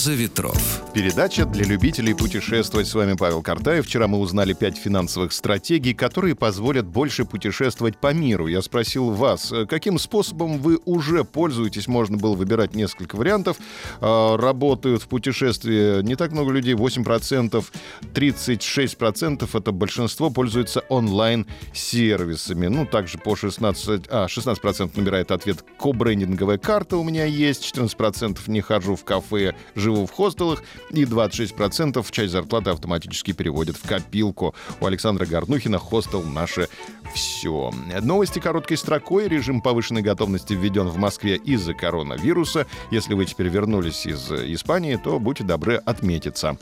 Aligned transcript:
«Роза 0.00 0.14
ветров». 0.14 0.80
Передача 0.94 1.44
для 1.44 1.64
любителей 1.64 2.14
путешествовать. 2.14 2.88
С 2.88 2.94
вами 2.94 3.12
Павел 3.12 3.42
Картаев. 3.42 3.86
Вчера 3.86 4.08
мы 4.08 4.18
узнали 4.18 4.54
пять 4.54 4.76
финансовых 4.76 5.32
стратегий, 5.32 5.94
которые 5.94 6.34
позволят 6.34 6.86
больше 6.86 7.24
путешествовать 7.24 7.96
по 7.98 8.12
миру. 8.12 8.48
Я 8.48 8.60
спросил 8.62 9.10
вас, 9.10 9.52
э, 9.52 9.66
каким 9.66 9.98
способом 9.98 10.58
вы 10.58 10.80
уже 10.84 11.22
пользуетесь? 11.22 11.86
Можно 11.86 12.16
было 12.16 12.34
выбирать 12.34 12.74
несколько 12.74 13.14
вариантов. 13.14 13.58
А, 14.00 14.36
работают 14.36 15.02
в 15.02 15.08
путешествии 15.08 16.02
не 16.02 16.16
так 16.16 16.32
много 16.32 16.50
людей, 16.50 16.74
8%, 16.74 17.70
36% 18.12 19.54
это 19.54 19.70
большинство 19.70 20.30
пользуются 20.30 20.80
онлайн-сервисами. 20.88 22.66
Ну, 22.66 22.84
также 22.84 23.18
по 23.18 23.36
16, 23.36 24.06
а, 24.08 24.26
16% 24.26 24.96
набирает 24.96 25.30
ответ 25.30 25.62
ко-брендинговая 25.78 26.58
карта 26.58 26.96
у 26.96 27.04
меня 27.04 27.26
есть, 27.26 27.62
14% 27.64 28.48
не 28.48 28.60
хожу 28.60 28.96
в 28.96 29.04
кафе, 29.04 29.54
живу 29.76 29.89
в 29.94 30.10
хостелах, 30.10 30.62
и 30.90 31.04
26% 31.04 32.04
часть 32.10 32.32
зарплаты 32.32 32.70
автоматически 32.70 33.32
переводят 33.32 33.76
в 33.76 33.86
копилку. 33.86 34.54
У 34.80 34.86
Александра 34.86 35.26
Горнухина 35.26 35.78
хостел 35.78 36.22
«Наше 36.22 36.68
все». 37.12 37.70
Новости 38.00 38.38
короткой 38.38 38.76
строкой. 38.76 39.28
Режим 39.28 39.60
повышенной 39.60 40.02
готовности 40.02 40.54
введен 40.54 40.88
в 40.88 40.96
Москве 40.96 41.36
из-за 41.36 41.74
коронавируса. 41.74 42.66
Если 42.90 43.14
вы 43.14 43.24
теперь 43.26 43.48
вернулись 43.48 44.06
из 44.06 44.30
Испании, 44.30 44.96
то 44.96 45.18
будьте 45.18 45.44
добры 45.44 45.76
отметиться. 45.76 46.56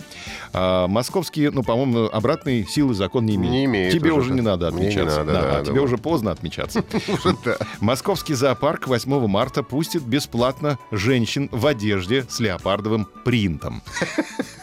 А, 0.52 0.86
московские, 0.86 1.50
ну, 1.50 1.62
по-моему, 1.62 2.08
обратной 2.12 2.66
силы 2.66 2.94
закон 2.94 3.26
не 3.26 3.36
имеет. 3.36 3.52
Не 3.52 3.64
имеет 3.66 3.92
Тебе 3.92 4.10
уже. 4.12 4.20
уже 4.26 4.34
не 4.34 4.40
надо 4.40 4.70
Мне 4.70 4.80
не 4.80 4.86
отмечаться. 4.88 5.18
надо, 5.18 5.32
Да, 5.32 5.42
да, 5.42 5.58
а 5.58 5.64
тебе 5.64 5.76
да. 5.76 5.82
уже 5.82 5.98
поздно 5.98 6.30
отмечаться. 6.30 6.84
Московский 7.80 8.34
зоопарк 8.34 8.86
8 8.88 9.26
марта 9.26 9.62
пустит 9.62 10.02
бесплатно 10.02 10.78
женщин 10.90 11.48
в 11.52 11.66
одежде 11.66 12.24
с 12.28 12.40
леопардовым 12.40 13.06
принтом. 13.24 13.82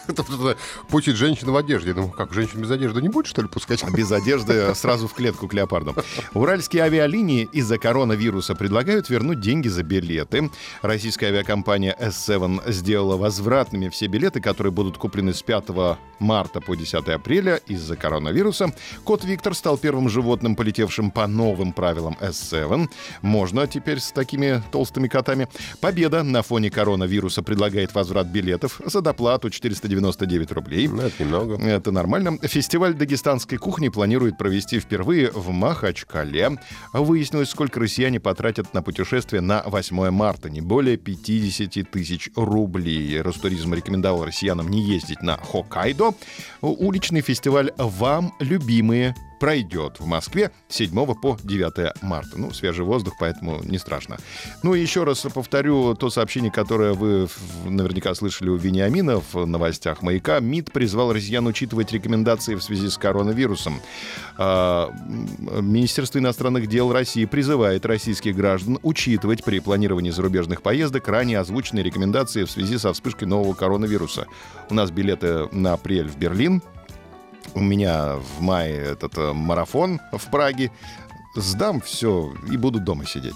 Пустит 0.90 1.16
женщину 1.16 1.52
в 1.52 1.58
одежде. 1.58 1.94
Ну, 1.94 2.10
как, 2.10 2.34
женщину 2.34 2.64
без 2.64 2.72
одежды 2.72 3.02
не 3.02 3.10
будет, 3.10 3.28
что 3.28 3.42
ли, 3.42 3.48
пускать? 3.48 3.84
Без 3.92 4.12
одежды 4.12 4.74
сразу 4.76 5.08
в 5.08 5.14
клетку 5.14 5.48
к 5.48 5.54
леопардам. 5.54 5.96
Уральские 6.34 6.84
авиалинии 6.84 7.48
из-за 7.52 7.78
коронавируса 7.78 8.56
предлагают 8.56 9.10
вернуть 9.10 9.40
деньги 9.40 9.68
за 9.68 9.84
билеты. 9.84 10.50
Российская 10.82 11.28
авиакомпания 11.28 11.96
S7 12.00 12.72
сделала 12.72 13.18
возвратными 13.18 13.90
все 13.90 14.08
билеты, 14.08 14.42
которые 14.42 14.72
будут 14.72 14.98
куплены 14.98 15.34
с 15.34 15.42
5 15.42 15.66
марта 16.20 16.62
по 16.62 16.76
10 16.76 17.08
апреля 17.10 17.58
из-за 17.68 17.96
коронавируса. 17.96 18.74
Кот 19.04 19.24
Виктор 19.24 19.54
стал 19.54 19.78
первым 19.78 20.10
животным, 20.10 20.56
полетевшим 20.56 21.12
по 21.12 21.28
новым 21.28 21.74
правилам 21.74 22.18
S7. 22.20 22.90
Можно 23.22 23.68
теперь 23.68 24.00
с 24.00 24.12
такими 24.12 24.64
толстыми 24.72 25.08
котами. 25.08 25.48
Победа 25.82 26.24
на 26.24 26.42
фоне 26.42 26.70
коронавируса 26.70 27.44
предлагает 27.44 27.94
возврат 27.94 28.28
билетов 28.28 28.82
за 28.86 29.02
доплату 29.02 29.50
499 29.96 30.52
рублей. 30.52 30.88
Ну, 30.88 31.02
это 31.02 31.24
немного. 31.24 31.58
Это 31.58 31.92
нормально. 31.92 32.38
Фестиваль 32.42 32.94
дагестанской 32.94 33.58
кухни 33.58 33.90
планирует 33.90 34.38
провести 34.38 34.80
впервые 34.80 35.32
в 35.32 35.52
Махачкале. 35.52 36.58
Выяснилось, 36.94 37.50
сколько 37.50 37.80
россияне 37.80 38.20
потратят 38.20 38.74
на 38.74 38.82
путешествие 38.82 39.42
на 39.42 39.64
8 39.66 40.10
марта. 40.12 40.50
Не 40.50 40.62
более 40.62 40.98
50 40.98 41.90
тысяч 41.90 42.30
рублей. 42.36 43.22
Ростуризм 43.22 43.74
рекомендовал 43.74 44.26
россиянам 44.26 44.70
не 44.70 44.82
ездить 44.84 45.22
на 45.22 45.38
Хоккайдо. 45.38 46.14
Уличный 46.62 47.22
фестиваль 47.22 47.72
«Вам 47.78 48.34
любимые» 48.40 49.16
пройдет 49.40 50.00
в 50.00 50.06
Москве 50.06 50.52
с 50.68 50.76
7 50.76 51.14
по 51.16 51.38
9 51.42 52.02
марта. 52.04 52.38
Ну, 52.38 52.52
свежий 52.52 52.86
воздух, 52.86 53.16
поэтому 53.20 53.62
не 53.64 53.78
страшно. 53.78 54.18
Ну 54.64 54.74
и 54.74 54.82
еще 54.82 55.04
раз 55.04 55.26
повторю 55.34 55.96
то 55.96 56.10
сообщение, 56.10 56.52
которое 56.52 56.94
вы 56.94 57.28
наверняка 57.66 58.14
слышали 58.16 58.50
у 58.50 58.56
Вениамина 58.56 59.22
в 59.32 59.46
новостях 59.46 60.02
«Маяка». 60.02 60.40
МИД 60.40 60.72
призвал 60.72 61.14
россиян 61.14 61.46
учитывать 61.48 61.92
рекомендации 61.92 62.56
в 62.56 62.64
связи 62.64 62.90
с 62.90 62.98
коронавирусом. 62.98 63.82
А, 64.38 64.92
Министерство 65.62 66.20
иностранных 66.20 66.68
дел 66.68 66.92
России 66.92 67.26
призывает 67.26 67.86
российских 67.86 68.36
граждан 68.36 68.80
учитывать 68.84 69.44
при 69.44 69.60
планировании 69.60 70.12
зарубежных 70.12 70.62
поездок 70.62 71.08
ранее 71.08 71.40
озвученные 71.40 71.84
рекомендации 71.84 72.44
в 72.44 72.52
связи 72.52 72.78
со 72.78 72.94
вспышкой 72.94 73.28
нового 73.28 73.54
коронавируса. 73.54 74.28
У 74.70 74.74
нас 74.74 74.92
билеты 74.92 75.48
на 75.52 75.74
апрель 75.74 76.08
в 76.08 76.18
Берлин, 76.18 76.62
у 77.56 77.62
меня 77.62 78.16
в 78.16 78.42
мае 78.42 78.76
этот 78.76 79.18
э, 79.18 79.34
марафон 79.34 80.00
в 80.12 80.30
Праге. 80.30 80.72
Сдам 81.36 81.82
все 81.82 82.34
и 82.50 82.56
буду 82.56 82.80
дома 82.80 83.06
сидеть. 83.06 83.34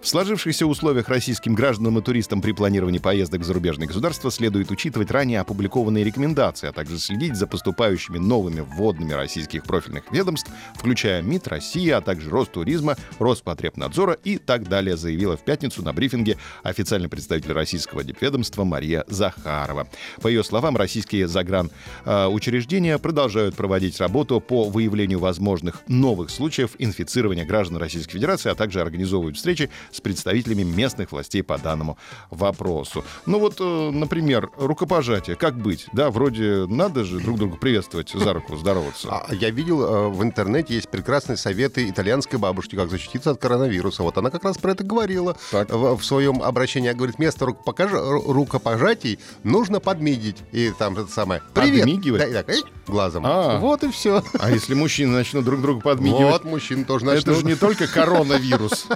В 0.00 0.06
сложившихся 0.06 0.64
условиях 0.64 1.08
российским 1.08 1.54
гражданам 1.54 1.98
и 1.98 2.02
туристам 2.02 2.40
при 2.40 2.52
планировании 2.52 3.00
поездок 3.00 3.40
в 3.40 3.44
зарубежные 3.44 3.88
государства 3.88 4.30
следует 4.30 4.70
учитывать 4.70 5.10
ранее 5.10 5.40
опубликованные 5.40 6.04
рекомендации, 6.04 6.68
а 6.68 6.72
также 6.72 7.00
следить 7.00 7.34
за 7.34 7.48
поступающими 7.48 8.18
новыми 8.18 8.60
вводными 8.60 9.12
российских 9.12 9.64
профильных 9.64 10.04
ведомств, 10.12 10.52
включая 10.76 11.20
МИД 11.22 11.48
России, 11.48 11.90
а 11.90 12.00
также 12.00 12.30
Ростуризма, 12.30 12.96
Роспотребнадзора 13.18 14.12
и 14.22 14.38
так 14.38 14.68
далее, 14.68 14.96
заявила 14.96 15.36
в 15.36 15.44
пятницу 15.44 15.82
на 15.82 15.92
брифинге 15.92 16.38
официальный 16.62 17.08
представитель 17.08 17.52
российского 17.52 18.04
дипведомства 18.04 18.62
Мария 18.62 19.04
Захарова. 19.08 19.88
По 20.20 20.28
ее 20.28 20.44
словам, 20.44 20.76
российские 20.76 21.26
загранучреждения 21.26 22.98
продолжают 22.98 23.56
проводить 23.56 23.98
работу 23.98 24.40
по 24.40 24.68
выявлению 24.68 25.18
возможных 25.18 25.82
новых 25.88 26.30
случаев 26.30 26.76
инфицирования 26.78 27.31
граждан 27.40 27.78
Российской 27.78 28.12
Федерации, 28.12 28.50
а 28.50 28.54
также 28.54 28.80
организовывают 28.80 29.36
встречи 29.36 29.70
с 29.90 30.00
представителями 30.00 30.62
местных 30.62 31.12
властей 31.12 31.42
по 31.42 31.58
данному 31.58 31.96
вопросу. 32.30 33.04
Ну 33.26 33.38
вот, 33.38 33.56
э, 33.60 33.90
например, 33.92 34.50
рукопожатие. 34.56 35.36
Как 35.36 35.56
быть? 35.56 35.86
Да, 35.92 36.10
вроде 36.10 36.66
надо 36.68 37.04
же 37.04 37.20
друг 37.20 37.38
друга 37.38 37.56
приветствовать, 37.56 38.10
за 38.10 38.32
руку 38.32 38.56
здороваться. 38.56 39.08
А 39.10 39.34
я 39.34 39.50
видел 39.50 39.82
э, 39.82 40.08
в 40.08 40.22
интернете 40.22 40.74
есть 40.74 40.88
прекрасные 40.88 41.36
советы 41.36 41.88
итальянской 41.88 42.38
бабушки, 42.38 42.76
как 42.76 42.90
защититься 42.90 43.30
от 43.30 43.40
коронавируса. 43.40 44.02
Вот 44.02 44.18
она 44.18 44.30
как 44.30 44.44
раз 44.44 44.58
про 44.58 44.72
это 44.72 44.84
говорила 44.84 45.36
Так. 45.50 45.70
в, 45.72 45.96
в 45.96 46.04
своем 46.04 46.42
обращении. 46.42 46.88
Она 46.90 46.96
говорит, 46.96 47.16
вместо 47.18 47.44
рукопокаж- 47.46 47.92
ру- 47.92 48.32
рукопожатий 48.32 49.18
нужно 49.44 49.80
подмигить. 49.80 50.36
И 50.52 50.72
там 50.78 50.96
это 50.98 51.10
самое. 51.10 51.42
Привет. 51.54 51.82
Подмигивать? 51.84 52.20
Да, 52.22 52.28
и 52.28 52.32
так, 52.32 52.48
«Эй», 52.48 52.62
глазом. 52.86 53.24
А. 53.26 53.58
Вот 53.58 53.82
и 53.84 53.90
все. 53.90 54.22
А 54.38 54.50
если 54.50 54.74
мужчины 54.74 55.12
начнут 55.12 55.44
друг 55.44 55.60
другу 55.60 55.80
подмигивать? 55.80 56.32
Вот, 56.32 56.44
мужчин 56.44 56.84
тоже 56.84 57.04
Это 57.22 57.34
же 57.34 57.44
не 57.46 57.54
только 57.54 57.86
коронавирус 57.86 58.86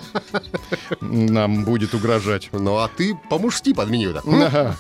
нам 1.01 1.65
будет 1.65 1.95
угрожать. 1.95 2.49
Ну, 2.53 2.77
а 2.79 2.89
ты 2.89 3.19
по-мужски 3.31 3.73
так. 3.73 4.23
Ага. 4.27 4.77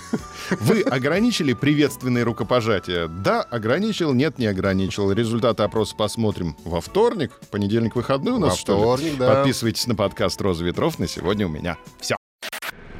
Вы 0.60 0.82
ограничили 0.82 1.52
приветственные 1.52 2.24
рукопожатия? 2.24 3.08
Да, 3.08 3.42
ограничил, 3.42 4.12
нет, 4.12 4.38
не 4.38 4.46
ограничил. 4.46 5.10
Результаты 5.12 5.62
опроса 5.62 5.94
посмотрим 5.96 6.56
во 6.64 6.80
вторник. 6.80 7.32
Понедельник 7.50 7.96
выходной 7.96 8.34
у 8.34 8.38
нас, 8.38 8.52
Во 8.52 8.56
что 8.56 8.72
ли? 8.74 8.80
вторник, 8.80 9.18
да. 9.18 9.34
Подписывайтесь 9.34 9.86
на 9.86 9.94
подкаст 9.94 10.40
«Роза 10.40 10.64
ветров». 10.64 10.98
На 10.98 11.08
сегодня 11.08 11.46
у 11.46 11.50
меня 11.50 11.76
все. 12.00 12.16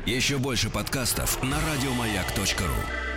Еще 0.07 0.39
больше 0.39 0.71
подкастов 0.71 1.43
на 1.43 1.57
радиомаяк.ру. 1.73 3.16